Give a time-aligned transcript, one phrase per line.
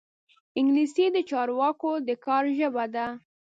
[0.59, 3.05] انګلیسي د چارواکو د کار ژبه ده